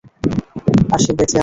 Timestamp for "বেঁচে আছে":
1.17-1.39